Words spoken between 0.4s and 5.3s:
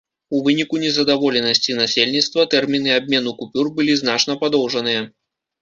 выніку незадаволенасці насельніцтва тэрміны абмену купюр былі значна падоўжаныя.